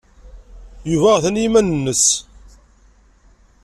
[0.91, 2.05] Yuba atan i yiman-nnes.